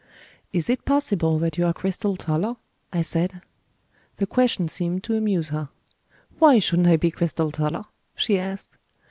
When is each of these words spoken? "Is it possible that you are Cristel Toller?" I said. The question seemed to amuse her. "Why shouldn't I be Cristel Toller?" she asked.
"Is 0.51 0.67
it 0.67 0.83
possible 0.83 1.37
that 1.37 1.59
you 1.59 1.65
are 1.67 1.75
Cristel 1.75 2.17
Toller?" 2.17 2.55
I 2.91 3.03
said. 3.03 3.39
The 4.17 4.25
question 4.25 4.67
seemed 4.67 5.03
to 5.03 5.15
amuse 5.15 5.49
her. 5.49 5.69
"Why 6.39 6.57
shouldn't 6.57 6.87
I 6.87 6.97
be 6.97 7.11
Cristel 7.11 7.51
Toller?" 7.51 7.85
she 8.15 8.39
asked. 8.39 8.77